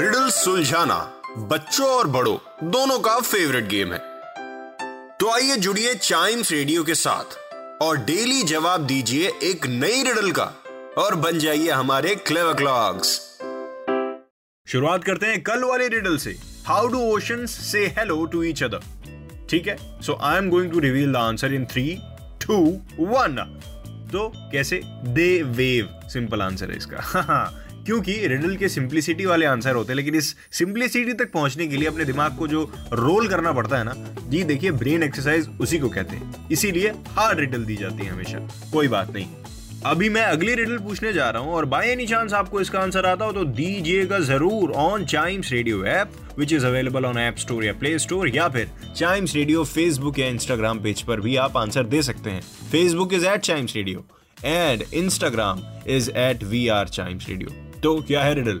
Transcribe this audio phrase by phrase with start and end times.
[0.00, 0.96] Riddle सुलझाना
[1.48, 2.36] बच्चों और बड़ों,
[2.70, 3.98] दोनों का फेवरेट गेम है।
[5.20, 7.36] तो आइए जुड़िए चाइम्स रेडियो के साथ
[7.82, 10.44] और डेली जवाब दीजिए एक नई रिडल का
[10.98, 13.08] और बन जाइए हमारे क्लेवर क्लॉक्स
[14.66, 16.36] शुरुआत करते हैं कल वाले रिडल से।
[16.66, 19.76] How do oceans say hello to each other ठीक है?
[20.02, 21.98] So I am going to reveal the answer in three
[22.46, 22.56] two
[23.00, 23.36] one
[24.12, 24.80] तो कैसे?
[24.84, 27.56] दे वेव सिंपल आंसर है इसका।
[27.90, 31.88] क्योंकि रिडल के सिंप्लिसिटी वाले आंसर होते हैं, लेकिन इस सिंप्लिसिटी तक पहुँचने के लिए
[31.88, 33.94] अपने दिमाग को जो रोल करना पड़ता है ना,
[34.28, 38.38] जी देखिए ब्रेन एक्सरसाइज उसी को कहते हैं। इसीलिए हार्ड रिडल दी जाती है हमेशा,
[38.72, 39.26] कोई बात नहीं।
[39.86, 43.06] अभी मैं अगली रिडल पूछने जा रहा हूँ, और बाय एनी चांस आपको इसका आंसर
[43.06, 47.64] आता हो तो दीजिएगा ज़रूर on Chimes radio app which is available on App Store
[47.64, 51.86] या प्ले स्टोर या फिर चाइम्स रेडियो फेसबुक या इंस्टाग्राम पेज पर भी आप आंसर
[51.86, 54.04] दे सकते हैं। Facebook is at Chimes radio
[54.36, 58.60] and Instagram is at we are Chimes radio तो क्या है riddle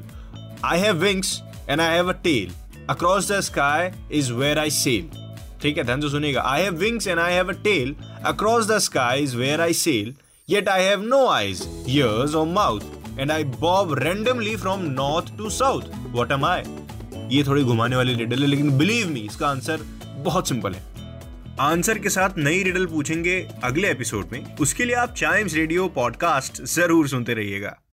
[0.64, 2.52] I have wings and I have a tail
[2.90, 5.10] across the sky is where I sail
[5.62, 5.84] ठीक है?
[5.84, 7.94] ध्यान से सुनिएगा। I have wings and I have a tail
[8.26, 10.14] across the sky is where I sail
[10.48, 12.86] Yet I have no eyes, ears, or mouth,
[13.18, 15.84] and I bob randomly from north to south.
[16.14, 16.56] What am I?
[17.32, 19.84] ये थोड़ी घुमाने वाली riddle है लेकिन believe me इसका answer
[20.24, 20.82] बहुत simple है।
[21.60, 26.62] Answer के साथ नई रिडल पूछेंगे अगले एपिसोड में। उसके लिए आप चाइम्स रेडियो पॉडकास्ट
[26.64, 27.80] ज़रूर सुनते रहिएगा।